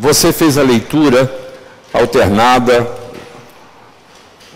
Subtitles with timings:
[0.00, 1.30] Você fez a leitura
[1.92, 2.90] alternada,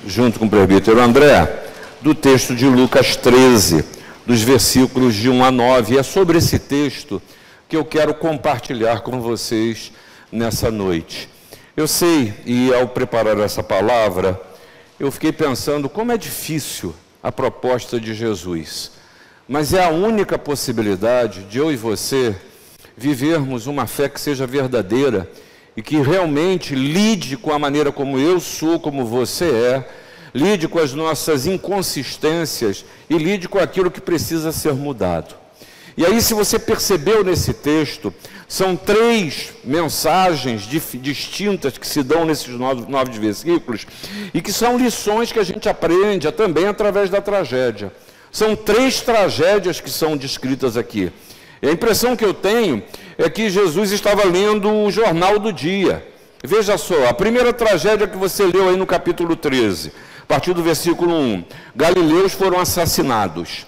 [0.06, 1.66] junto com o presbítero André,
[2.00, 3.84] do texto de Lucas 13,
[4.24, 5.94] dos versículos de 1 a 9.
[5.94, 7.20] E é sobre esse texto
[7.68, 9.92] que eu quero compartilhar com vocês
[10.32, 11.28] nessa noite.
[11.76, 14.40] Eu sei, e ao preparar essa palavra,
[14.98, 18.92] eu fiquei pensando como é difícil a proposta de Jesus,
[19.46, 22.34] mas é a única possibilidade de eu e você
[22.96, 25.28] vivermos uma fé que seja verdadeira
[25.76, 29.88] e que realmente lide com a maneira como eu sou, como você é,
[30.34, 35.34] lide com as nossas inconsistências e lide com aquilo que precisa ser mudado.
[35.96, 38.12] E aí, se você percebeu nesse texto,
[38.48, 43.86] são três mensagens distintas que se dão nesses nove, versículos
[44.32, 47.92] e que são lições que a gente aprende também através da tragédia.
[48.32, 51.12] São três tragédias que são descritas aqui.
[51.64, 52.82] E a impressão que eu tenho
[53.16, 56.06] é que Jesus estava lendo o jornal do dia.
[56.44, 59.90] Veja só, a primeira tragédia que você leu aí no capítulo 13,
[60.24, 61.42] a partir do versículo 1:
[61.74, 63.66] Galileus foram assassinados.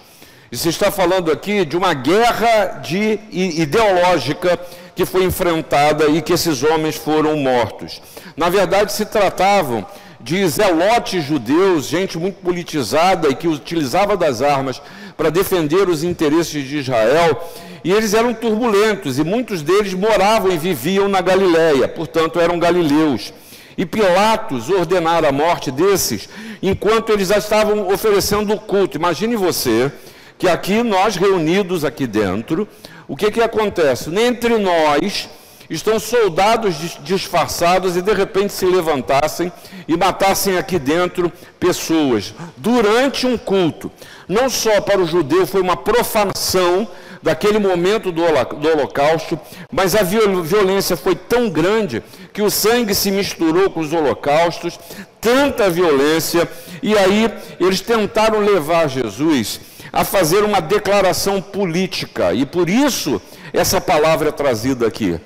[0.51, 4.59] E se está falando aqui de uma guerra de, ideológica
[4.95, 7.99] que foi enfrentada e que esses homens foram mortos.
[8.35, 9.83] Na verdade, se tratavam
[10.21, 14.79] de zelotes judeus, gente muito politizada e que utilizava das armas
[15.17, 17.43] para defender os interesses de Israel,
[17.83, 23.33] e eles eram turbulentos, e muitos deles moravam e viviam na Galiléia, portanto eram galileus.
[23.77, 26.27] E Pilatos ordenara a morte desses
[26.61, 28.97] enquanto eles já estavam oferecendo o culto.
[28.97, 29.91] Imagine você
[30.37, 32.67] que aqui nós reunidos aqui dentro,
[33.07, 34.09] o que que acontece?
[34.15, 35.29] Entre nós
[35.69, 39.51] estão soldados disfarçados e de repente se levantassem
[39.87, 43.91] e matassem aqui dentro pessoas durante um culto.
[44.27, 46.87] Não só para o judeu foi uma profanação
[47.21, 49.39] daquele momento do, holocausto,
[49.71, 52.03] mas a violência foi tão grande
[52.33, 54.79] que o sangue se misturou com os holocaustos,
[55.19, 56.47] tanta violência,
[56.81, 59.59] e aí eles tentaram levar Jesus
[59.91, 63.21] a fazer uma declaração política, e por isso
[63.53, 65.19] essa palavra é trazida aqui.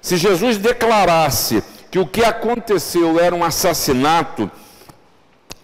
[0.00, 4.50] Se Jesus declarasse que o que aconteceu era um assassinato,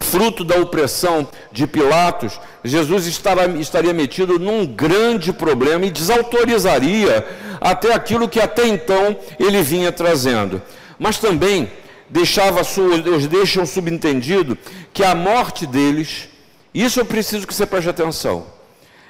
[0.00, 7.26] fruto da opressão de Pilatos, Jesus estaria metido num grande problema e desautorizaria
[7.60, 10.60] até aquilo que até então ele vinha trazendo.
[10.98, 11.70] Mas também
[12.08, 12.62] deixava,
[13.02, 14.58] Deus deixam subentendido
[14.92, 16.30] que a morte deles
[16.72, 18.46] isso eu preciso que você preste atenção.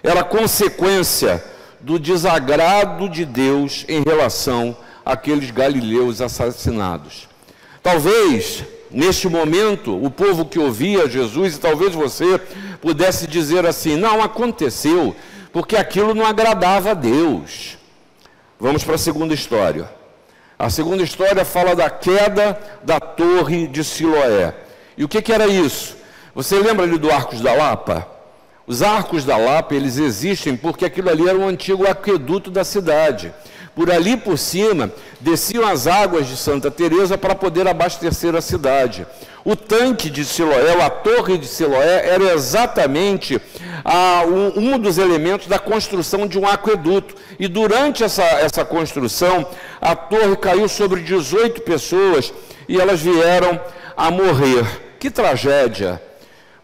[0.02, 1.44] Era consequência
[1.78, 7.28] do desagrado de Deus em relação àqueles galileus assassinados.
[7.82, 12.38] Talvez, neste momento, o povo que ouvia Jesus, e talvez você
[12.80, 15.14] pudesse dizer assim: não aconteceu,
[15.52, 17.78] porque aquilo não agradava a Deus.
[18.58, 19.88] Vamos para a segunda história.
[20.58, 24.54] A segunda história fala da queda da torre de Siloé.
[24.96, 25.96] E o que, que era isso?
[26.34, 28.06] Você lembra ali do Arcos da Lapa?
[28.66, 33.32] Os Arcos da Lapa, eles existem porque aquilo ali era um antigo aqueduto da cidade.
[33.74, 39.06] Por ali por cima, desciam as águas de Santa Teresa para poder abastecer a cidade.
[39.44, 43.40] O tanque de Siloé, a torre de Siloé, era exatamente
[43.84, 47.14] a, um, um, dos elementos da construção de um aqueduto.
[47.38, 49.46] E durante essa, essa construção,
[49.80, 52.32] a torre caiu sobre 18 pessoas
[52.68, 53.58] e elas vieram
[53.96, 54.66] a morrer.
[54.98, 56.02] Que tragédia!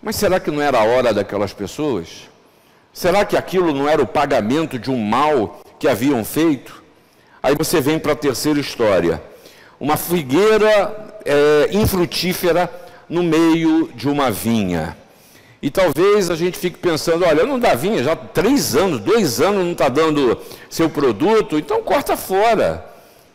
[0.03, 2.29] Mas será que não era a hora daquelas pessoas?
[2.93, 6.86] Será que aquilo não era o pagamento de um mal que haviam feito?
[7.47, 9.23] Aí você vem para a terceira história.
[9.79, 12.69] Uma figueira é, infrutífera
[13.09, 14.97] no meio de uma vinha.
[15.63, 19.65] E talvez a gente fique pensando, olha, não dá vinha, já três anos, dois anos
[19.65, 20.37] não está dando
[20.69, 22.85] seu produto, então corta fora,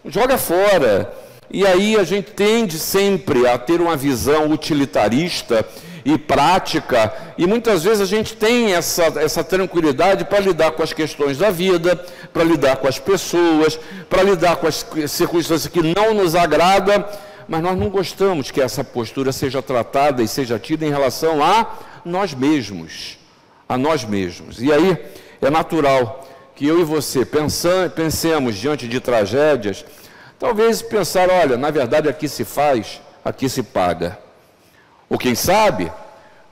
[0.05, 1.09] joga fora.
[1.49, 5.65] E aí a gente tende sempre a ter uma visão utilitarista
[6.03, 10.93] e prática, e muitas vezes a gente tem essa, essa tranquilidade para lidar com as
[10.93, 11.95] questões da vida,
[12.33, 13.79] para lidar com as pessoas,
[14.09, 17.05] para lidar com as circunstâncias que não nos agradam,
[17.47, 21.67] mas nós não gostamos que essa postura seja tratada e seja tida em relação a
[22.03, 23.17] nós mesmos,
[23.67, 24.61] a nós mesmos.
[24.61, 24.97] E aí
[25.41, 27.25] é natural que eu e você
[27.95, 29.83] pensemos diante de tragédias,
[30.39, 34.17] talvez pensar, olha, na verdade aqui se faz, aqui se paga.
[35.09, 35.91] Ou quem sabe,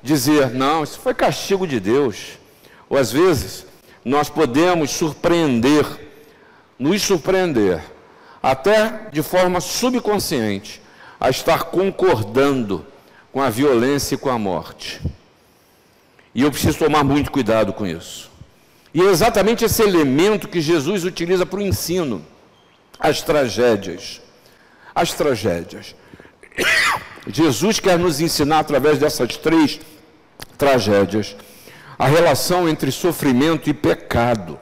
[0.01, 2.37] dizer: não, isso foi castigo de Deus.
[2.89, 3.65] Ou às vezes,
[4.03, 5.85] nós podemos surpreender,
[6.77, 7.83] nos surpreender,
[8.41, 10.81] até de forma subconsciente,
[11.19, 12.85] a estar concordando
[13.31, 15.01] com a violência e com a morte.
[16.33, 18.29] E eu preciso tomar muito cuidado com isso.
[18.93, 22.25] E é exatamente esse elemento que Jesus utiliza para o ensino,
[22.99, 24.21] as tragédias.
[24.95, 25.95] as tragédias.
[27.31, 29.79] Jesus quer nos ensinar através dessas três
[30.57, 31.35] tragédias
[31.97, 34.59] a relação entre sofrimento e pecado.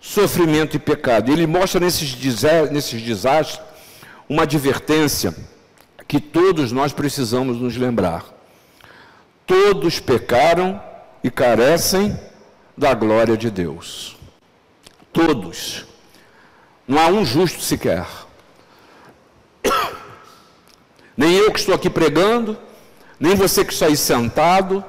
[0.00, 1.32] Sofrimento e pecado.
[1.32, 2.14] Ele mostra nesses,
[2.70, 3.60] nesses desastres
[4.28, 5.34] uma advertência
[6.06, 8.24] que todos nós precisamos nos lembrar.
[9.44, 10.80] Todos pecaram
[11.24, 12.18] e carecem
[12.76, 14.16] da glória de Deus.
[15.12, 15.84] Todos.
[16.86, 18.06] Não há um justo sequer.
[21.20, 22.56] Nem eu que estou aqui pregando,
[23.18, 24.82] nem você que está aí sentado,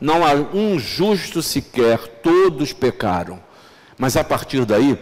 [0.00, 3.38] não há um justo sequer, todos pecaram.
[3.96, 4.98] Mas a partir daí,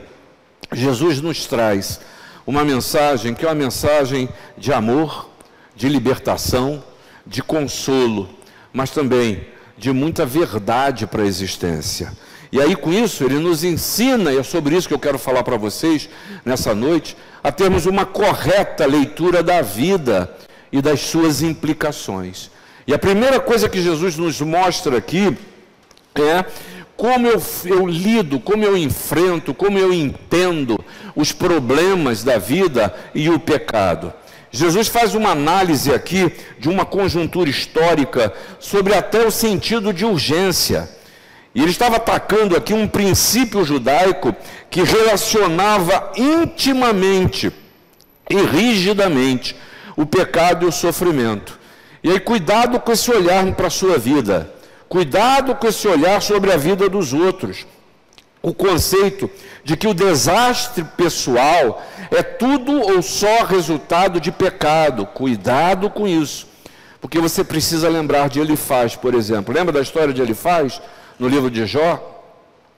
[0.71, 2.03] Jesus nos traz
[2.47, 4.29] uma mensagem que é uma mensagem
[4.59, 5.31] de amor,
[5.75, 6.85] de libertação,
[7.27, 8.29] de consolo,
[8.71, 9.47] mas também
[9.79, 12.13] de muita verdade para a existência.
[12.53, 15.45] E aí, com isso, ele nos ensina, e é sobre isso que eu quero falar
[15.45, 16.11] para vocês
[16.45, 20.44] nessa noite, a termos uma correta leitura da vida
[20.75, 22.51] e das suas implicações.
[22.85, 25.39] E a primeira coisa que Jesus nos mostra aqui
[26.17, 26.45] é
[26.97, 30.85] como eu, eu, lido, como eu enfrento, como eu entendo
[31.15, 34.13] os problemas da vida e o pecado.
[34.51, 40.91] Jesus faz uma análise aqui de uma conjuntura histórica sobre até o sentido de urgência.
[41.55, 44.35] E ele estava atacando aqui um princípio judaico
[44.69, 47.53] que relacionava intimamente
[48.29, 49.55] e rigidamente
[49.97, 51.59] o pecado e o sofrimento.
[52.03, 54.51] E aí, cuidado com esse olhar para a sua vida,
[54.89, 57.67] cuidado com esse olhar sobre a vida dos outros.
[58.43, 59.31] O conceito
[59.63, 65.07] de que o desastre pessoal é tudo ou só resultado de pecado.
[65.07, 66.47] Cuidado com isso.
[67.01, 69.55] Porque você precisa lembrar de Elifaz, por exemplo.
[69.55, 70.81] Lembra da história de Elifaz?
[71.19, 72.23] no livro de Jó.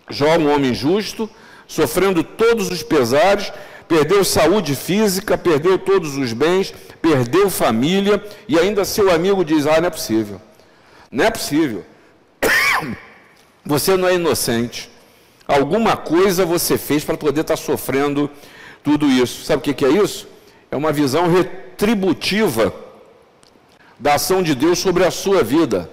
[0.09, 1.29] Jó, um homem justo,
[1.67, 3.53] sofrendo todos os pesares,
[3.89, 9.81] perdeu saúde física, perdeu todos os bens, perdeu família, e ainda seu amigo diz: Ah,
[9.81, 10.41] não é possível.
[11.11, 11.85] Não é possível.
[13.65, 14.91] Você não é inocente.
[15.49, 18.29] Alguma coisa você fez para poder estar sofrendo
[18.83, 19.45] tudo isso.
[19.45, 20.27] Sabe o que é isso?
[20.71, 22.75] É uma visão retributiva
[23.99, 25.89] da ação de Deus sobre a sua vida.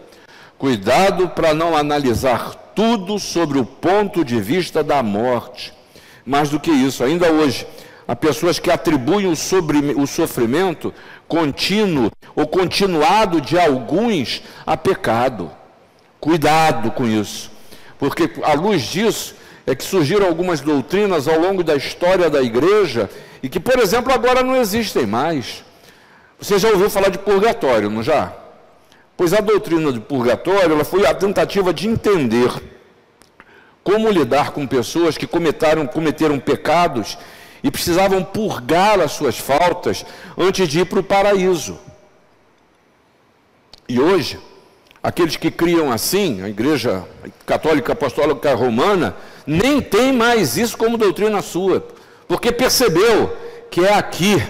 [0.57, 5.73] Cuidado para não analisar tudo sobre o ponto de vista da morte.
[6.25, 7.67] Mais do que isso, ainda hoje,
[8.13, 10.93] há pessoas que atribuem o, sobre, o sofrimento
[11.27, 15.51] contínuo ou continuado de alguns a pecado.
[16.19, 17.51] Cuidado com isso,
[17.97, 23.09] porque à luz disso é que surgiram algumas doutrinas ao longo da história da igreja
[23.41, 25.65] e que, por exemplo, agora não existem mais.
[26.39, 28.31] Você já ouviu falar de purgatório, não já?
[29.17, 32.51] Pois a doutrina do purgatório ela foi a tentativa de entender
[33.83, 37.17] como lidar com pessoas que cometeram pecados
[37.63, 40.05] e precisavam purgar as suas faltas
[40.37, 41.79] antes de ir para o paraíso.
[43.87, 44.37] E hoje,
[45.01, 47.05] aqueles que criam assim, a Igreja
[47.45, 49.15] Católica Apostólica Romana,
[49.47, 51.87] nem tem mais isso como doutrina sua,
[52.27, 53.35] porque percebeu
[53.71, 54.41] que é aqui,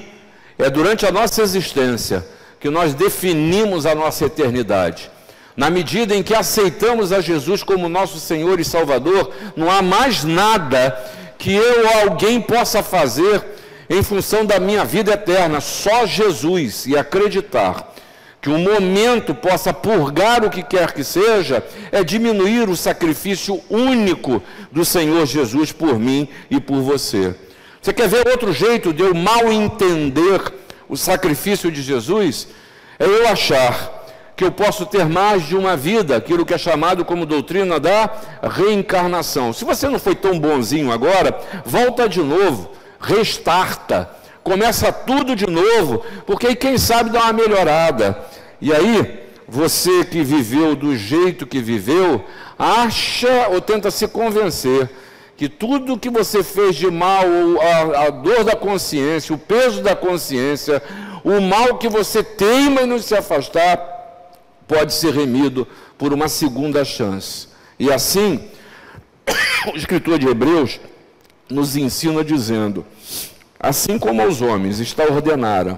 [0.58, 2.26] é durante a nossa existência,
[2.60, 5.12] que nós definimos a nossa eternidade.
[5.56, 10.24] Na medida em que aceitamos a Jesus como nosso Senhor e Salvador, não há mais
[10.24, 10.98] nada
[11.38, 13.44] que eu ou alguém possa fazer
[13.90, 17.94] em função da minha vida eterna, só Jesus e acreditar
[18.42, 24.44] que o momento possa purgar o que quer que seja, é diminuir o sacrifício único
[24.70, 27.34] do Senhor Jesus por mim e por você.
[27.82, 30.42] Você quer ver outro jeito de eu mal entender
[30.90, 32.50] o sacrifício de Jesus
[33.00, 34.03] é eu achar
[34.36, 38.10] que eu posso ter mais de uma vida, aquilo que é chamado como doutrina da
[38.42, 39.54] reencarnação.
[39.54, 44.10] Se você não foi tão bonzinho agora, volta de novo, restarta,
[44.44, 48.18] começa tudo de novo, porque aí quem sabe dá uma melhorada.
[48.60, 52.24] E aí, você que viveu do jeito que viveu,
[52.58, 54.90] acha ou tenta se convencer
[55.36, 57.26] que tudo que você fez de mal,
[57.62, 60.82] a, a dor da consciência, o peso da consciência,
[61.24, 63.93] o mal que você teima em não se afastar,
[64.74, 67.48] pode ser remido por uma segunda chance.
[67.78, 68.44] E assim,
[69.72, 70.80] o escritor de Hebreus
[71.48, 72.84] nos ensina dizendo:
[73.60, 75.78] assim como aos homens está ordenado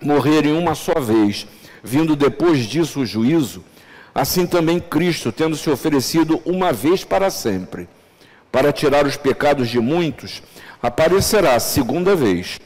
[0.00, 1.46] morrerem uma só vez,
[1.82, 3.64] vindo depois disso o juízo,
[4.14, 7.88] assim também Cristo, tendo se oferecido uma vez para sempre
[8.50, 10.42] para tirar os pecados de muitos,
[10.82, 12.58] aparecerá segunda vez,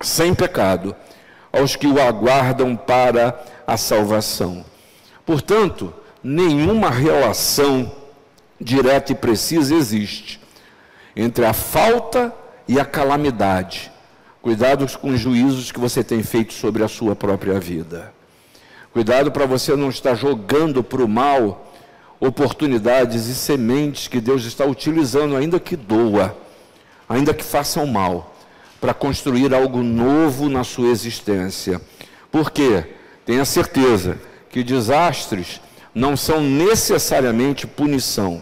[0.00, 0.94] sem pecado,
[1.50, 4.64] aos que o aguardam para a salvação.
[5.26, 5.92] Portanto,
[6.24, 7.92] nenhuma relação
[8.58, 10.40] direta e precisa existe
[11.14, 12.34] entre a falta
[12.66, 13.92] e a calamidade,
[14.40, 18.14] Cuidado com os juízos que você tem feito sobre a sua própria vida.
[18.92, 21.74] Cuidado para você não estar jogando para o mal
[22.20, 26.36] oportunidades e sementes que Deus está utilizando, ainda que doa,
[27.08, 28.34] ainda que façam mal,
[28.80, 31.80] para construir algo novo na sua existência.
[32.30, 32.84] Por quê?
[33.28, 34.16] Tenha certeza
[34.48, 35.60] que desastres
[35.94, 38.40] não são necessariamente punição.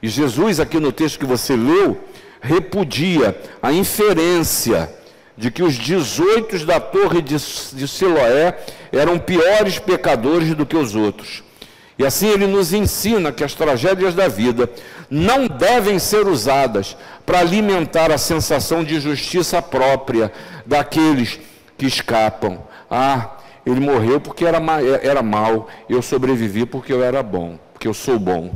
[0.00, 1.98] E Jesus, aqui no texto que você leu,
[2.40, 4.88] repudia a inferência
[5.36, 8.56] de que os 18 da torre de, de Siloé
[8.92, 11.42] eram piores pecadores do que os outros.
[11.98, 14.70] E assim ele nos ensina que as tragédias da vida
[15.10, 16.96] não devem ser usadas
[17.26, 20.30] para alimentar a sensação de justiça própria
[20.64, 21.40] daqueles
[21.76, 22.62] que escapam.
[22.88, 23.35] Ah,
[23.66, 24.58] ele morreu porque era,
[25.02, 28.54] era mal, eu sobrevivi porque eu era bom, porque eu sou bom.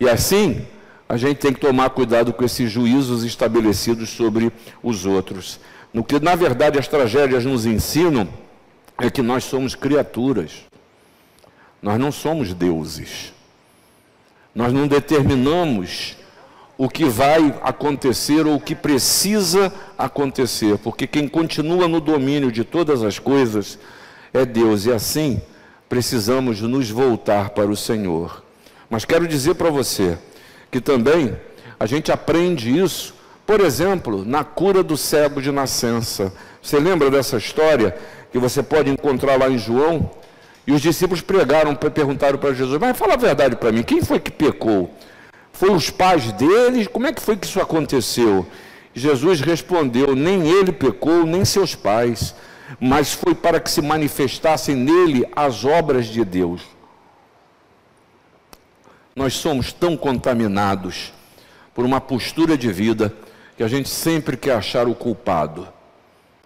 [0.00, 0.66] E assim,
[1.06, 4.50] a gente tem que tomar cuidado com esses juízos estabelecidos sobre
[4.82, 5.60] os outros.
[5.92, 8.26] No que, na verdade, as tragédias nos ensinam
[8.98, 10.64] é que nós somos criaturas.
[11.82, 13.32] Nós não somos deuses.
[14.54, 16.16] Nós não determinamos
[16.78, 22.64] o que vai acontecer ou o que precisa acontecer, porque quem continua no domínio de
[22.64, 23.78] todas as coisas
[24.32, 24.86] é Deus.
[24.86, 25.40] E assim,
[25.88, 28.42] precisamos nos voltar para o Senhor.
[28.90, 30.18] Mas quero dizer para você,
[30.70, 31.36] que também
[31.78, 33.14] a gente aprende isso,
[33.46, 36.32] por exemplo, na cura do cego de nascença.
[36.62, 37.96] Você lembra dessa história
[38.30, 40.10] que você pode encontrar lá em João?
[40.66, 44.20] E os discípulos pregaram, perguntaram para Jesus: Mas fala a verdade para mim, quem foi
[44.20, 44.94] que pecou?
[45.50, 46.86] Foi os pais deles?
[46.86, 48.46] Como é que foi que isso aconteceu?
[48.94, 52.34] Jesus respondeu: Nem ele pecou, nem seus pais,
[52.80, 56.62] mas foi para que se manifestassem nele as obras de Deus.
[59.14, 61.12] Nós somos tão contaminados
[61.74, 63.12] por uma postura de vida
[63.56, 65.66] que a gente sempre quer achar o culpado,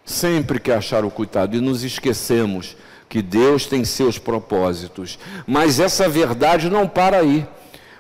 [0.05, 2.77] sempre quer achar o culpado e nos esquecemos
[3.09, 5.19] que Deus tem seus propósitos.
[5.47, 7.47] Mas essa verdade não para aí.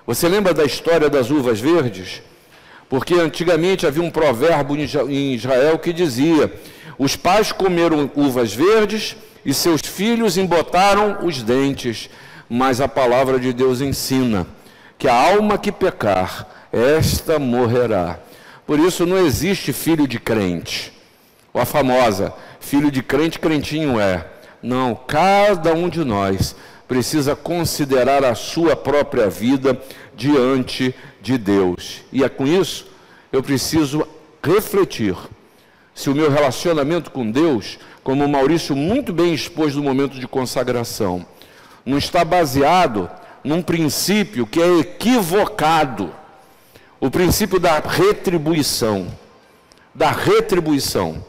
[0.06, 2.22] Você lembra da história das uvas verdes?
[2.92, 4.76] Porque antigamente havia um provérbio
[5.08, 6.52] em Israel que dizia:
[6.98, 12.10] os pais comeram uvas verdes e seus filhos embotaram os dentes.
[12.50, 14.46] Mas a palavra de Deus ensina
[14.98, 18.18] que a alma que pecar, esta morrerá.
[18.66, 20.92] Por isso não existe filho de crente.
[21.50, 24.26] Ou a famosa, filho de crente, crentinho é.
[24.62, 26.54] Não, cada um de nós
[26.86, 29.80] precisa considerar a sua própria vida
[30.14, 32.02] diante de Deus.
[32.12, 32.86] E é com isso
[33.32, 34.06] eu preciso
[34.42, 35.16] refletir
[35.94, 40.26] se o meu relacionamento com Deus, como o Maurício muito bem expôs no momento de
[40.26, 41.24] consagração,
[41.86, 43.08] não está baseado
[43.44, 46.12] num princípio que é equivocado
[47.00, 49.06] o princípio da retribuição.
[49.94, 51.24] Da retribuição.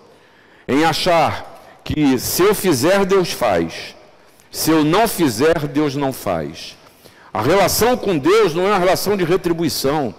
[0.68, 3.96] Em achar que se eu fizer, Deus faz.
[4.52, 6.78] Se eu não fizer, Deus não faz.
[7.34, 10.14] A relação com Deus não é uma relação de retribuição,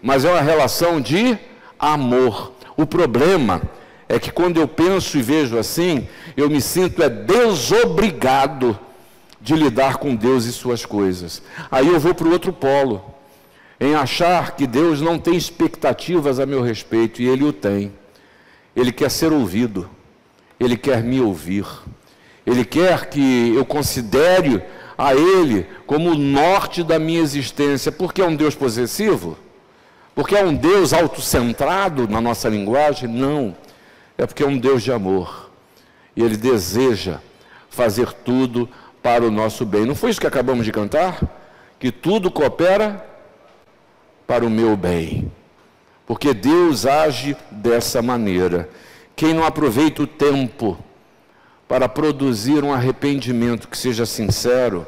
[0.00, 1.38] mas é uma relação de
[1.78, 2.52] amor.
[2.74, 3.60] O problema
[4.08, 8.78] é que quando eu penso e vejo assim, eu me sinto é desobrigado
[9.40, 11.42] de lidar com Deus e suas coisas.
[11.70, 13.14] Aí eu vou para o outro polo,
[13.78, 17.92] em achar que Deus não tem expectativas a meu respeito, e Ele o tem.
[18.74, 19.90] Ele quer ser ouvido,
[20.58, 21.66] Ele quer me ouvir,
[22.46, 24.62] Ele quer que eu considere
[24.96, 29.36] a Ele como o norte da minha existência, porque é um Deus possessivo?
[30.14, 33.08] Porque é um Deus autocentrado na nossa linguagem?
[33.08, 33.56] Não.
[34.16, 35.50] É porque é um Deus de amor.
[36.14, 37.18] E Ele deseja
[37.68, 38.68] fazer tudo
[39.02, 39.84] para o nosso bem.
[39.84, 41.20] Não foi isso que acabamos de cantar?
[41.78, 43.04] Que tudo coopera
[44.26, 45.30] para o meu bem.
[46.06, 48.68] Porque Deus age dessa maneira.
[49.16, 50.78] Quem não aproveita o tempo
[51.68, 54.86] para produzir um arrependimento que seja sincero,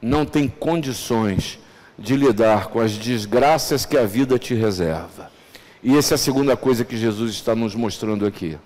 [0.00, 1.58] não tem condições
[1.98, 5.30] de lidar com as desgraças que a vida te reserva.
[5.82, 8.58] E essa é a segunda coisa que Jesus está nos mostrando aqui.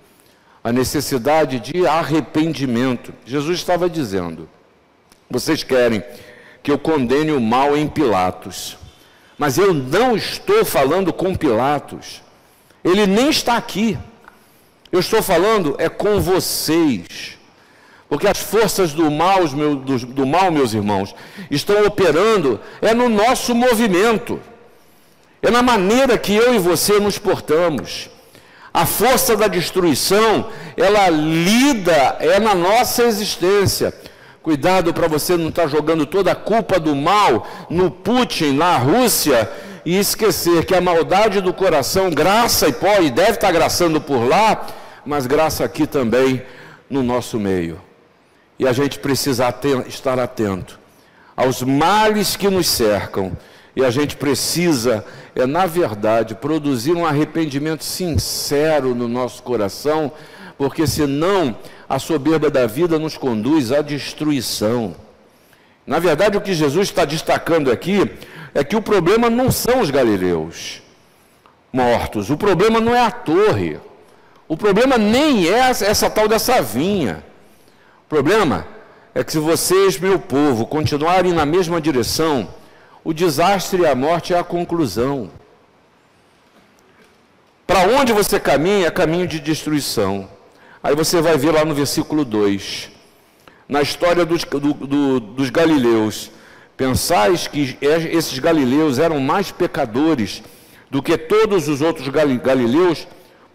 [0.62, 3.12] A necessidade de arrependimento.
[3.24, 4.48] Jesus estava dizendo:
[5.30, 6.02] vocês querem
[6.62, 8.76] que eu condene o mal em Pilatos.
[9.36, 12.22] Mas eu não estou falando com Pilatos.
[12.82, 13.98] Ele nem está aqui.
[14.90, 17.38] Eu estou falando é com vocês.
[18.08, 21.14] Porque as forças do mal, do, do mal, meus irmãos,
[21.50, 24.40] estão operando é no nosso movimento.
[25.42, 28.08] É na maneira que eu e você nos portamos.
[28.72, 33.92] A força da destruição, ela lida é na nossa existência.
[34.42, 38.78] Cuidado para você não estar tá jogando toda a culpa do mal no Putin, na
[38.78, 39.50] Rússia,
[39.84, 44.66] e esquecer que a maldade do coração graça e pode, deve estar graçando por lá,
[45.08, 46.42] mas graça aqui também
[46.90, 47.80] no nosso meio.
[48.58, 49.48] E a gente precisa
[49.86, 50.78] estar atento
[51.34, 53.32] aos males que nos cercam.
[53.74, 55.02] E a gente precisa,
[55.34, 60.12] é, na verdade, produzir um arrependimento sincero no nosso coração,
[60.58, 61.56] porque senão
[61.88, 64.94] a soberba da vida nos conduz à destruição.
[65.86, 68.10] Na verdade, o que Jesus está destacando aqui
[68.52, 70.82] é que o problema não são os galileus
[71.72, 73.78] mortos, o problema não é a torre,
[74.48, 77.22] o problema nem é essa tal dessa vinha.
[78.06, 78.66] O problema
[79.14, 82.48] é que se vocês, meu povo, continuarem na mesma direção,
[83.04, 85.30] o desastre e a morte é a conclusão.
[87.66, 90.26] Para onde você caminha é caminho de destruição.
[90.82, 92.90] Aí você vai ver lá no versículo 2,
[93.68, 96.30] na história dos, do, do, dos galileus.
[96.74, 100.42] Pensais que esses galileus eram mais pecadores
[100.90, 103.06] do que todos os outros galileus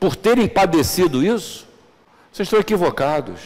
[0.03, 1.65] por terem padecido isso?
[2.29, 3.39] Vocês estão equivocados.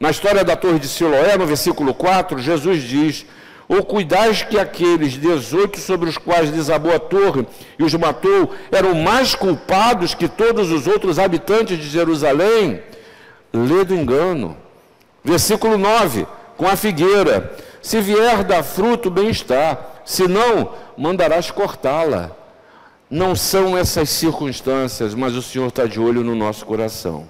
[0.00, 3.24] Na história da torre de Siloé, no versículo 4, Jesus diz:
[3.68, 7.46] Ou cuidais que aqueles 18 sobre os quais desabou a torre
[7.78, 12.82] e os matou eram mais culpados que todos os outros habitantes de Jerusalém?
[13.52, 14.56] Lê do engano.
[15.22, 16.26] Versículo 9:
[16.56, 22.36] Com a figueira, se vier dar fruto, bem está, se não, mandarás cortá-la.
[23.08, 27.28] Não são essas circunstâncias, mas o Senhor está de olho no nosso coração.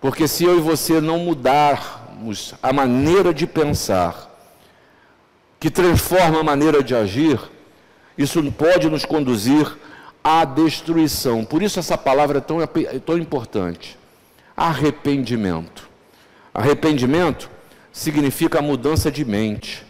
[0.00, 4.30] Porque se eu e você não mudarmos a maneira de pensar,
[5.58, 7.40] que transforma a maneira de agir,
[8.18, 9.74] isso pode nos conduzir
[10.22, 11.42] à destruição.
[11.42, 12.66] Por isso essa palavra é tão, é
[12.98, 13.98] tão importante.
[14.54, 15.88] Arrependimento.
[16.52, 17.48] Arrependimento
[17.90, 19.84] significa mudança de mente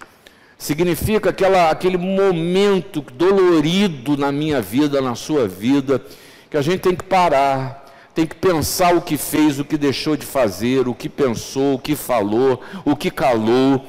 [0.65, 6.01] significa aquela, aquele momento dolorido na minha vida, na sua vida,
[6.51, 10.17] que a gente tem que parar, tem que pensar o que fez, o que deixou
[10.17, 13.85] de fazer, o que pensou, o que falou, o que calou,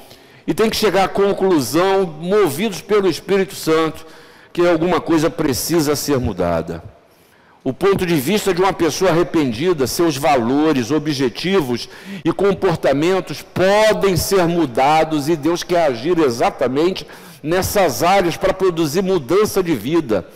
[0.45, 4.05] e tem que chegar à conclusão, movidos pelo Espírito Santo,
[4.51, 6.94] que alguma coisa precisa ser mudada
[7.65, 11.89] o ponto de vista de uma pessoa arrependida, seus valores, objetivos
[12.23, 17.07] e comportamentos podem ser mudados e Deus quer agir exatamente
[17.41, 20.27] nessas áreas para produzir mudança de vida,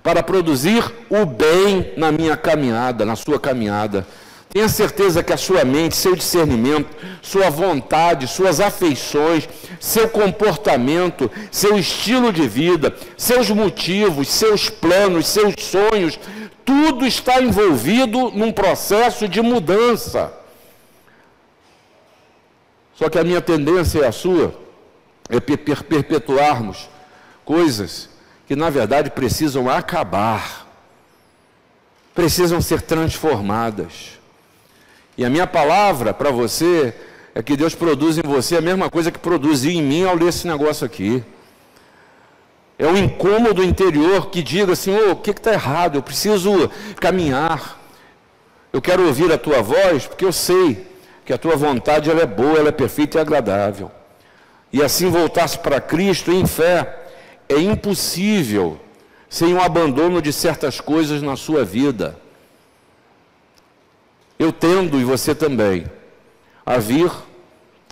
[0.00, 4.06] para produzir o bem na minha caminhada, na sua caminhada.
[4.48, 6.88] Tenha certeza que a sua mente, seu discernimento,
[7.20, 9.48] sua vontade, suas afeições,
[9.80, 16.18] seu comportamento, seu estilo de vida, seus motivos, seus planos, seus sonhos,
[16.66, 20.32] tudo está envolvido num processo de mudança.
[22.96, 24.52] Só que a minha tendência e a sua
[25.28, 26.90] é perpetuarmos
[27.44, 28.10] coisas
[28.48, 30.66] que na verdade precisam acabar,
[32.12, 34.18] precisam ser transformadas.
[35.16, 36.94] E a minha palavra para você
[37.34, 40.28] é que Deus produz em você a mesma coisa que produziu em mim ao ler
[40.28, 41.22] esse negócio aqui.
[42.78, 45.96] É um incômodo interior que diga assim: oh, o que está errado?
[45.96, 47.80] Eu preciso caminhar.
[48.72, 50.86] Eu quero ouvir a tua voz, porque eu sei
[51.24, 53.90] que a tua vontade ela é boa, ela é perfeita e agradável.
[54.72, 57.04] E assim voltar-se para Cristo em fé
[57.48, 58.78] é impossível
[59.28, 62.18] sem o um abandono de certas coisas na sua vida.
[64.38, 65.86] Eu tendo, e você também,
[66.64, 67.10] a vir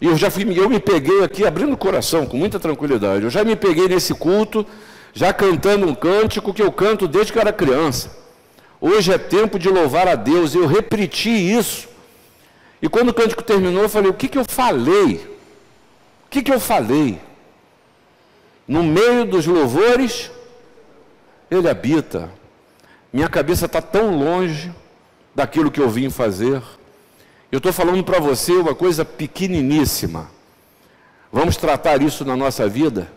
[0.05, 3.25] e eu já fui, eu me peguei aqui abrindo o coração com muita tranquilidade.
[3.25, 4.67] Eu já me peguei nesse culto,
[5.15, 8.15] já cantando um cântico que eu canto desde que eu era criança.
[8.79, 10.55] Hoje é tempo de louvar a Deus.
[10.55, 11.89] Eu repeti isso.
[12.83, 15.27] E quando o cântico terminou, eu falei: o que, que eu falei?
[16.27, 17.19] O que, que eu falei?
[18.69, 20.31] No meio dos louvores,
[21.51, 22.31] Ele habita.
[23.11, 24.71] Minha cabeça está tão longe
[25.35, 26.61] daquilo que eu vim fazer.
[27.55, 30.29] Eu estou falando para você uma coisa pequeniníssima.
[31.33, 33.13] Vamos tratar isso na nossa vida?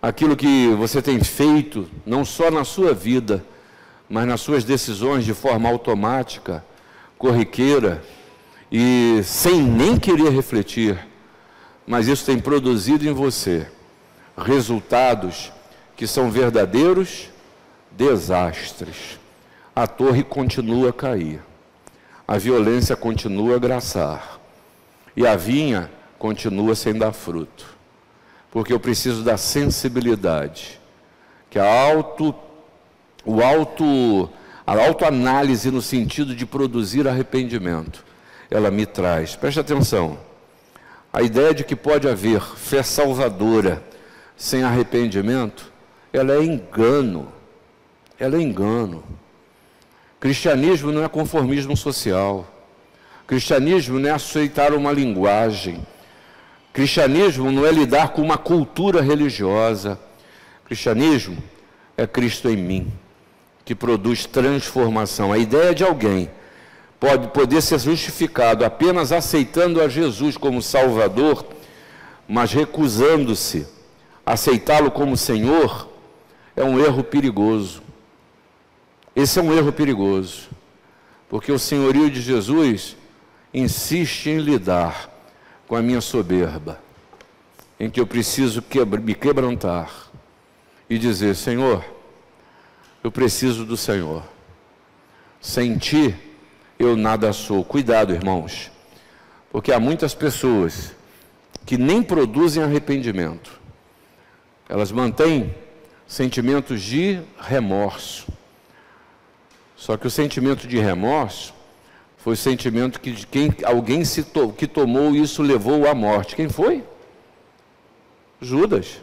[0.00, 3.44] Aquilo que você tem feito, não só na sua vida,
[4.08, 6.64] mas nas suas decisões de forma automática,
[7.18, 8.02] corriqueira
[8.72, 10.98] e sem nem querer refletir,
[11.86, 13.70] mas isso tem produzido em você
[14.38, 15.52] resultados
[15.94, 17.28] que são verdadeiros
[17.90, 19.20] desastres.
[19.74, 21.45] A torre continua a cair
[22.26, 24.40] a violência continua a graçar
[25.16, 27.76] e a vinha continua sem dar fruto.
[28.50, 30.80] Porque eu preciso da sensibilidade,
[31.50, 32.34] que a auto,
[33.24, 34.30] o auto,
[34.66, 38.04] a autoanálise no sentido de produzir arrependimento,
[38.50, 39.36] ela me traz.
[39.36, 40.18] Preste atenção.
[41.12, 43.82] A ideia de que pode haver fé salvadora
[44.36, 45.76] sem arrependimento
[46.16, 47.28] ela é engano.
[48.18, 49.04] Ela é engano.
[50.26, 52.44] Cristianismo não é conformismo social.
[53.28, 55.86] Cristianismo não é aceitar uma linguagem.
[56.72, 59.96] Cristianismo não é lidar com uma cultura religiosa.
[60.64, 61.40] Cristianismo
[61.96, 62.92] é Cristo em mim,
[63.64, 65.32] que produz transformação.
[65.32, 66.28] A ideia de alguém
[66.98, 71.46] pode poder ser justificado apenas aceitando a Jesus como Salvador,
[72.26, 73.64] mas recusando-se
[74.26, 75.88] aceitá-lo como Senhor,
[76.56, 77.85] é um erro perigoso.
[79.16, 80.50] Esse é um erro perigoso,
[81.26, 82.98] porque o senhorio de Jesus
[83.52, 85.10] insiste em lidar
[85.66, 86.78] com a minha soberba,
[87.80, 88.62] em que eu preciso
[89.02, 90.10] me quebrantar
[90.90, 91.82] e dizer: Senhor,
[93.02, 94.22] eu preciso do Senhor.
[95.40, 96.14] Sem ti
[96.78, 97.64] eu nada sou.
[97.64, 98.70] Cuidado, irmãos,
[99.50, 100.94] porque há muitas pessoas
[101.64, 103.58] que nem produzem arrependimento,
[104.68, 105.54] elas mantêm
[106.06, 108.35] sentimentos de remorso
[109.86, 111.54] só que o sentimento de remorso
[112.16, 116.34] foi o sentimento que de quem alguém to, que tomou isso levou à morte.
[116.34, 116.82] Quem foi?
[118.40, 119.00] Judas.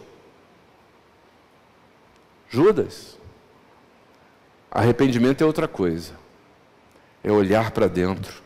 [2.50, 3.18] Judas.
[4.70, 6.16] Arrependimento é outra coisa.
[7.24, 8.42] É olhar para dentro,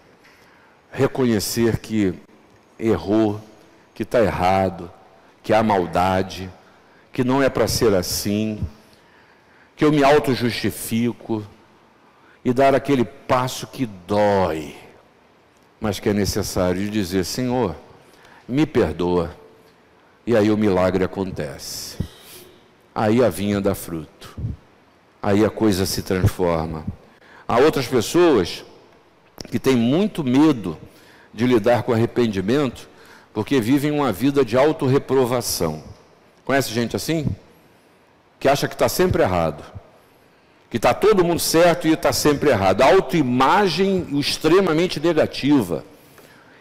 [0.91, 2.13] reconhecer que
[2.77, 3.41] errou,
[3.95, 4.91] que está errado,
[5.41, 6.51] que há maldade,
[7.11, 8.63] que não é para ser assim,
[9.75, 11.43] que eu me auto-justifico,
[12.47, 14.73] e dar aquele passo que dói,
[15.81, 17.75] mas que é necessário dizer: Senhor,
[18.47, 19.35] me perdoa.
[20.25, 21.97] E aí o milagre acontece.
[22.95, 24.37] Aí a vinha dá fruto.
[25.21, 26.85] Aí a coisa se transforma.
[27.45, 28.63] Há outras pessoas
[29.51, 30.77] que têm muito medo
[31.33, 32.87] de lidar com arrependimento
[33.33, 35.83] porque vivem uma vida de autorreprovação.
[36.45, 37.27] Conhece gente assim?
[38.39, 39.65] Que acha que está sempre errado
[40.69, 42.81] que está todo mundo certo e está sempre errado.
[42.81, 45.83] A autoimagem extremamente negativa.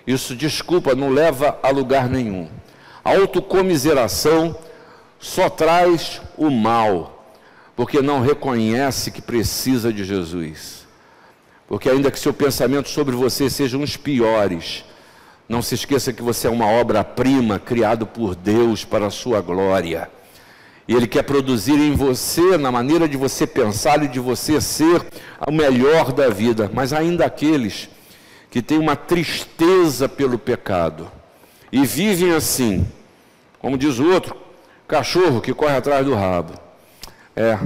[0.07, 2.49] Isso, desculpa, não leva a lugar nenhum.
[3.05, 4.57] A autocomiseração
[5.19, 7.33] só traz o mal,
[7.75, 10.87] porque não reconhece que precisa de Jesus.
[11.67, 14.85] Porque, ainda que seu pensamento sobre você sejam os piores,
[15.49, 20.09] não se esqueça que você é uma obra-prima criado por Deus para a sua glória.
[20.89, 25.05] E Ele quer produzir em você, na maneira de você pensar e de você ser
[25.47, 26.71] o melhor da vida.
[26.73, 27.89] Mas ainda aqueles
[28.51, 31.11] que têm uma tristeza pelo pecado
[31.73, 32.87] e vivem assim,
[33.59, 34.37] como diz o outro,
[34.87, 36.55] cachorro que corre atrás do rabo.
[37.35, 37.59] É,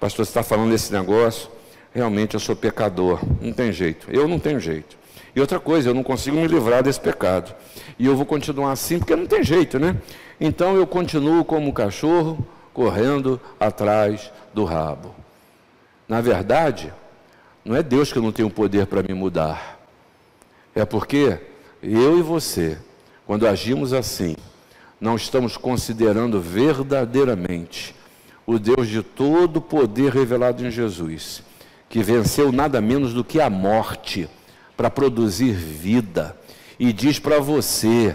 [0.00, 1.48] pastor, você está falando desse negócio,
[1.94, 4.96] realmente eu sou pecador, não tem jeito, eu não tenho jeito.
[5.34, 7.54] E outra coisa, eu não consigo me livrar desse pecado.
[7.98, 9.96] E eu vou continuar assim, porque não tem jeito, né?
[10.40, 15.14] Então eu continuo como cachorro, correndo atrás do rabo.
[16.06, 16.92] Na verdade,
[17.64, 19.80] não é Deus que não tem o poder para me mudar.
[20.74, 21.38] É porque
[21.82, 22.76] eu e você,
[23.26, 24.36] quando agimos assim,
[25.00, 27.94] não estamos considerando verdadeiramente
[28.46, 31.42] o Deus de todo poder revelado em Jesus,
[31.88, 34.28] que venceu nada menos do que a morte
[34.76, 36.36] para produzir vida,
[36.78, 38.14] e diz para você: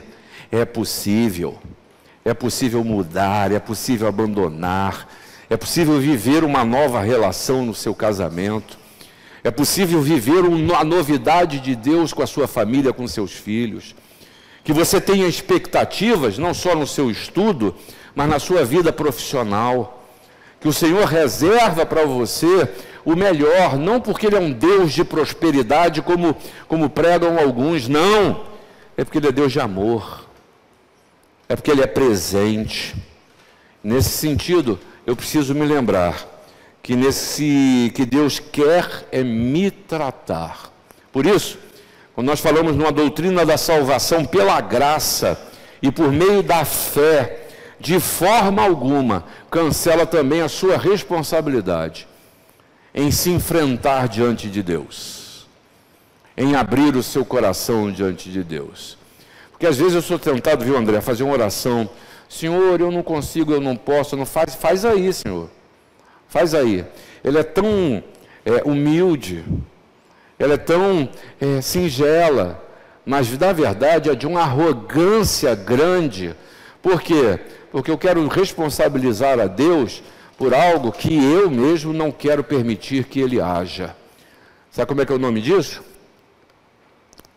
[0.51, 1.57] é possível
[2.23, 5.07] é possível mudar, é possível abandonar,
[5.49, 8.77] é possível viver uma nova relação no seu casamento,
[9.43, 10.43] é possível viver
[10.77, 13.95] a novidade de Deus com a sua família, com seus filhos.
[14.63, 17.75] Que você tenha expectativas, não só no seu estudo,
[18.13, 20.05] mas na sua vida profissional.
[20.59, 22.69] Que o Senhor reserva para você
[23.03, 28.41] o melhor, não porque Ele é um Deus de prosperidade, como, como pregam alguns, não.
[28.95, 30.20] É porque Ele é Deus de amor
[31.51, 32.95] é porque Ele é presente.
[33.83, 36.25] Nesse sentido, eu preciso me lembrar
[36.81, 40.71] que nesse que Deus quer é me tratar.
[41.11, 41.59] Por isso,
[42.15, 45.37] quando nós falamos numa doutrina da salvação pela graça
[45.81, 47.47] e por meio da fé,
[47.81, 52.07] de forma alguma cancela também a sua responsabilidade
[52.95, 55.45] em se enfrentar diante de Deus,
[56.37, 59.00] em abrir o seu coração diante de Deus.
[59.61, 61.87] Porque às vezes eu sou tentado, viu, André, fazer uma oração.
[62.27, 64.55] Senhor, eu não consigo, eu não posso, não faz.
[64.55, 65.51] Faz aí, Senhor.
[66.27, 66.83] Faz aí.
[67.23, 68.03] Ele é tão
[68.43, 69.45] é, humilde,
[70.39, 71.07] ela é tão
[71.39, 72.59] é, singela,
[73.05, 76.35] mas na verdade é de uma arrogância grande.
[76.81, 77.39] Por quê?
[77.71, 80.01] Porque eu quero responsabilizar a Deus
[80.39, 83.95] por algo que eu mesmo não quero permitir que Ele haja.
[84.71, 85.83] Sabe como é que é o nome disso?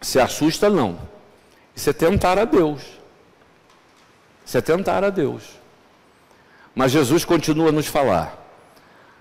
[0.00, 1.12] Se assusta, não.
[1.74, 2.82] Isso é tentar a Deus.
[4.44, 5.42] Isso é tentar a Deus.
[6.74, 8.40] Mas Jesus continua a nos falar.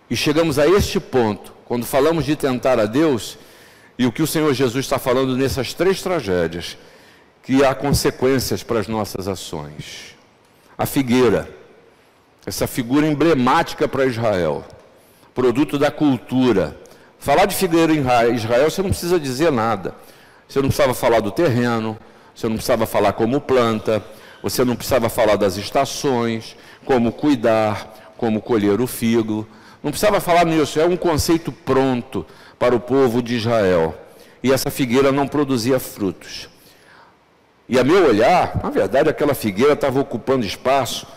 [0.10, 3.38] E chegamos a este ponto, quando falamos de tentar a Deus,
[3.98, 6.78] e o que o Senhor Jesus está falando nessas três tragédias,
[7.42, 10.16] que há consequências para as nossas ações.
[10.78, 11.50] A figueira,
[12.46, 14.66] essa figura emblemática para Israel,
[15.34, 16.78] produto da cultura.
[17.20, 19.96] Falar de figueira em Israel, você não precisa dizer nada.
[20.48, 21.98] Você não precisava falar do terreno,
[22.36, 24.04] você não precisava falar como planta,
[24.42, 29.48] você não precisava falar das estações, como cuidar, como colher o figo.
[29.82, 32.26] Não precisava falar nisso, é um conceito pronto
[32.58, 33.96] para o povo de Israel.
[34.42, 36.50] E essa figueira não produzia frutos.
[37.68, 41.08] E a meu olhar, na verdade, aquela figueira estava ocupando espaço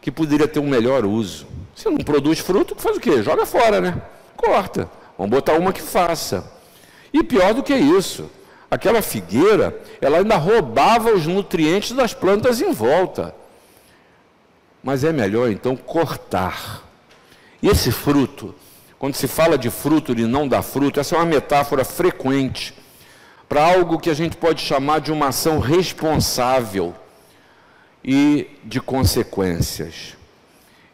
[0.00, 1.46] que poderia ter um melhor uso.
[1.74, 3.22] Se não produz fruto, faz o quê?
[3.22, 4.00] Joga fora, né?
[4.36, 4.90] Corta.
[5.16, 6.50] Vamos botar uma que faça.
[7.12, 8.30] E pior do que isso,
[8.70, 13.34] aquela figueira, ela ainda roubava os nutrientes das plantas em volta.
[14.82, 16.82] Mas é melhor então cortar.
[17.62, 18.54] E esse fruto,
[18.98, 22.74] quando se fala de fruto e não dá fruto, essa é uma metáfora frequente
[23.48, 26.94] para algo que a gente pode chamar de uma ação responsável
[28.04, 30.16] e de consequências.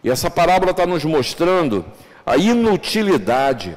[0.02, 1.84] E essa parábola está nos mostrando
[2.24, 3.76] a inutilidade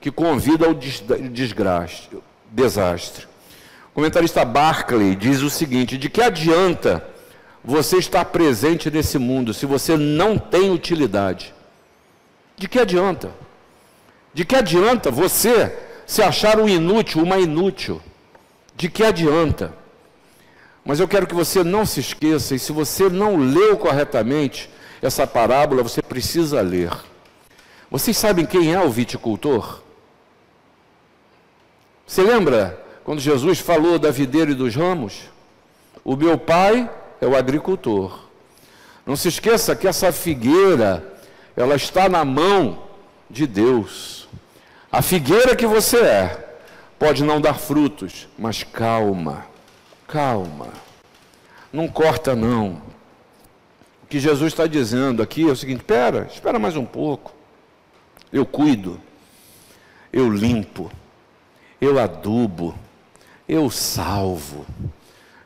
[0.00, 2.10] que convida ao desgaste,
[2.50, 3.26] desastre.
[3.94, 7.06] Comentarista Barclay diz o seguinte: de que adianta
[7.64, 11.54] você estar presente nesse mundo se você não tem utilidade?
[12.56, 13.32] De que adianta?
[14.34, 18.02] De que adianta você se achar um inútil, uma inútil?
[18.76, 19.72] De que adianta?
[20.84, 24.68] Mas eu quero que você não se esqueça, e se você não leu corretamente
[25.00, 26.90] essa parábola, você precisa ler.
[27.90, 29.82] Vocês sabem quem é o viticultor?
[32.06, 35.30] Você lembra quando Jesus falou da videira e dos ramos?
[36.02, 36.90] O meu pai
[37.20, 38.24] é o agricultor.
[39.06, 41.14] Não se esqueça que essa figueira,
[41.54, 42.82] ela está na mão
[43.28, 44.26] de Deus.
[44.90, 46.56] A figueira que você é
[46.98, 49.46] pode não dar frutos, mas calma,
[50.06, 50.68] calma.
[51.70, 52.80] Não corta não.
[54.02, 57.34] O que Jesus está dizendo aqui é o seguinte: espera, espera mais um pouco.
[58.32, 59.00] Eu cuido,
[60.12, 60.90] eu limpo,
[61.80, 62.74] eu adubo,
[63.48, 64.66] eu salvo.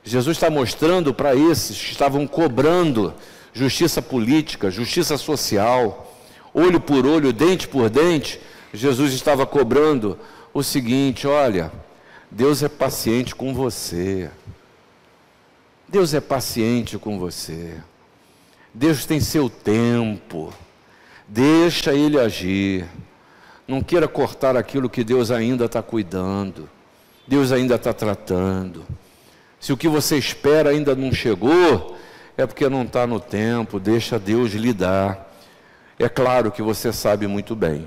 [0.05, 3.13] Jesus está mostrando para esses que estavam cobrando
[3.53, 6.17] justiça política, justiça social,
[6.55, 8.41] olho por olho, dente por dente,
[8.73, 10.19] Jesus estava cobrando
[10.53, 11.73] o seguinte: olha,
[12.31, 14.31] Deus é paciente com você.
[15.89, 17.75] Deus é paciente com você.
[18.75, 20.53] Deus tem seu tempo.
[21.27, 22.87] Deixa Ele agir.
[23.67, 26.69] Não queira cortar aquilo que Deus ainda está cuidando.
[27.29, 28.87] Deus ainda está tratando.
[29.61, 31.97] Se o que você espera ainda não chegou,
[32.39, 33.79] é porque não está no tempo.
[33.79, 35.29] Deixa Deus lidar.
[35.99, 37.87] É claro que você sabe muito bem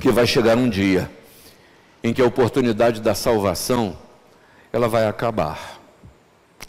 [0.00, 1.10] que vai chegar um dia
[2.04, 3.98] em que a oportunidade da salvação
[4.72, 5.80] ela vai acabar.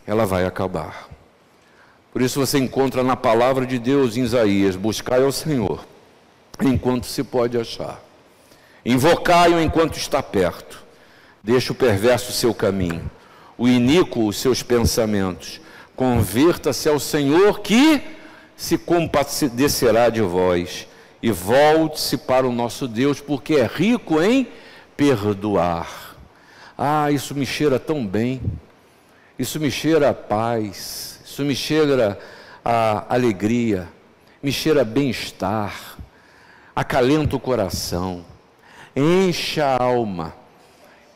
[0.08, 1.08] Ela vai acabar.
[2.12, 5.86] Por isso você encontra na palavra de Deus em Isaías: buscai ao Senhor
[6.60, 8.02] enquanto se pode achar.
[8.84, 10.89] Invocai-o enquanto está perto.
[11.44, 13.10] Deixa o perverso seu caminho,
[13.58, 15.62] o iníquo os seus pensamentos.
[15.96, 18.02] Converta-se ao Senhor que
[18.56, 20.88] se compadecerá de vós.
[21.22, 24.48] E volte-se para o nosso Deus, porque é rico em
[24.96, 26.16] perdoar.
[26.78, 28.42] Ah, isso me cheira tão bem,
[29.38, 32.18] isso me cheira a paz, isso me cheira
[32.64, 33.90] a alegria,
[34.42, 35.98] me cheira bem-estar,
[36.74, 38.26] acalenta o coração,
[38.96, 40.39] enche a alma.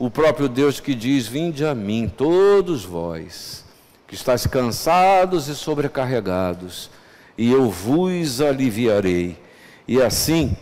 [0.03, 3.63] O próprio Deus que diz: Vinde a mim, todos vós,
[4.05, 6.91] que estáis cansados e sobrecarregados,
[7.37, 9.39] e eu vos aliviarei.
[9.87, 10.57] E é assim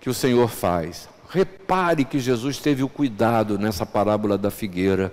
[0.00, 1.06] que o Senhor faz.
[1.28, 5.12] Repare que Jesus teve o cuidado nessa parábola da figueira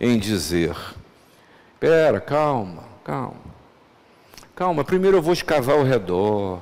[0.00, 0.76] em dizer:
[1.74, 3.34] Espera, calma, calma.
[4.54, 6.60] Calma, primeiro eu vou escavar ao redor,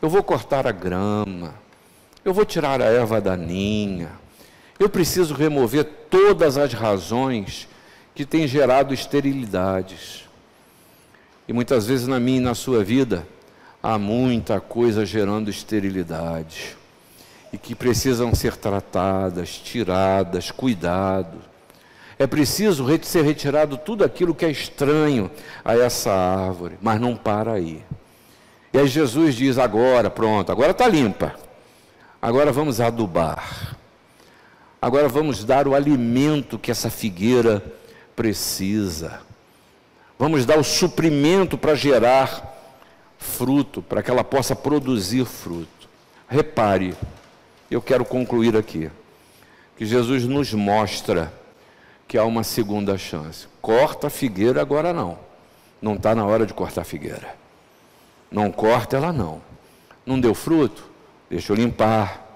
[0.00, 1.52] eu vou cortar a grama,
[2.24, 4.08] eu vou tirar a erva daninha,
[4.78, 7.68] eu preciso remover todas as razões
[8.14, 10.24] que têm gerado esterilidades.
[11.46, 13.26] E muitas vezes na minha e na sua vida
[13.82, 16.76] há muita coisa gerando esterilidade
[17.52, 21.38] e que precisam ser tratadas, tiradas, cuidado.
[22.18, 25.30] É preciso ser retirado tudo aquilo que é estranho
[25.64, 27.82] a essa árvore, mas não para aí.
[28.72, 31.34] E aí Jesus diz: agora, pronto, agora está limpa.
[32.20, 33.76] Agora vamos adubar.
[34.80, 37.62] Agora vamos dar o alimento que essa figueira
[38.14, 39.20] precisa.
[40.16, 42.56] Vamos dar o suprimento para gerar
[43.18, 45.88] fruto, para que ela possa produzir fruto.
[46.28, 46.94] Repare,
[47.68, 48.88] eu quero concluir aqui,
[49.76, 51.32] que Jesus nos mostra
[52.06, 53.48] que há uma segunda chance.
[53.60, 55.18] Corta a figueira agora não.
[55.82, 57.34] Não está na hora de cortar a figueira.
[58.30, 59.42] Não corta ela não.
[60.06, 60.84] Não deu fruto?
[61.28, 62.26] Deixa eu limpar.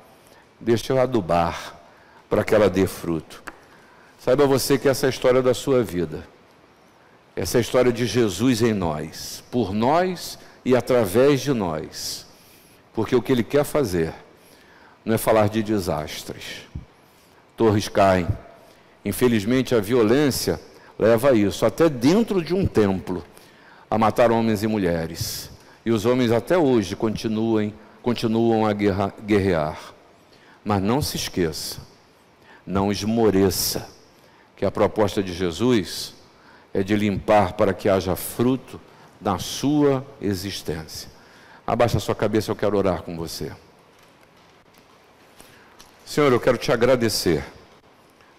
[0.60, 1.81] Deixa eu adubar
[2.32, 3.42] para que ela dê fruto.
[4.18, 6.26] Saiba você que essa é a história da sua vida.
[7.36, 12.26] Essa é a história de Jesus em nós, por nós e através de nós.
[12.94, 14.14] Porque o que ele quer fazer
[15.04, 16.62] não é falar de desastres.
[17.54, 18.26] Torres caem.
[19.04, 20.58] Infelizmente, a violência
[20.98, 23.22] leva a isso, até dentro de um templo,
[23.90, 25.50] a matar homens e mulheres.
[25.84, 27.70] E os homens até hoje continuam,
[28.02, 29.78] continuam a guerra, guerrear.
[30.64, 31.91] Mas não se esqueça,
[32.66, 33.88] não esmoreça,
[34.56, 36.14] que a proposta de Jesus
[36.72, 38.80] é de limpar para que haja fruto
[39.20, 41.10] na sua existência.
[41.66, 43.52] Abaixa a sua cabeça, eu quero orar com você.
[46.04, 47.44] Senhor, eu quero te agradecer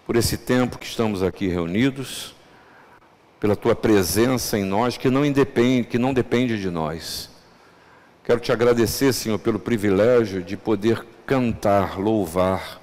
[0.06, 2.34] por esse tempo que estamos aqui reunidos,
[3.40, 7.30] pela tua presença em nós que não independe, que não depende de nós.
[8.22, 12.80] Quero te agradecer, Senhor, pelo privilégio de poder cantar, louvar.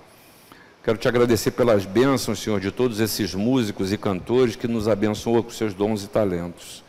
[0.84, 5.44] Quero te agradecer pelas bênçãos, Senhor, de todos esses músicos e cantores que nos abençoam
[5.44, 6.84] com seus dons e talentos.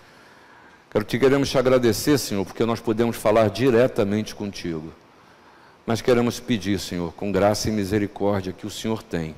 [0.90, 4.90] Quero te queremos te agradecer, Senhor, porque nós podemos falar diretamente contigo.
[5.84, 9.34] Mas queremos pedir, Senhor, com graça e misericórdia que o Senhor tem,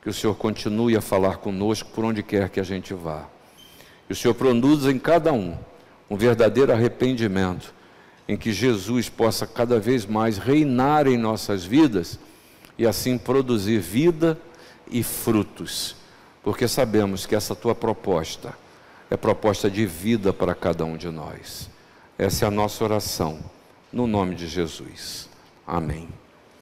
[0.00, 3.28] que o Senhor continue a falar conosco por onde quer que a gente vá.
[4.08, 5.54] E o Senhor produza em cada um
[6.08, 7.74] um verdadeiro arrependimento,
[8.26, 12.18] em que Jesus possa cada vez mais reinar em nossas vidas
[12.78, 14.38] e assim produzir vida
[14.90, 15.96] e frutos,
[16.42, 18.54] porque sabemos que essa tua proposta
[19.10, 21.70] é proposta de vida para cada um de nós.
[22.18, 23.38] Essa é a nossa oração,
[23.92, 25.28] no nome de Jesus.
[25.66, 26.08] Amém.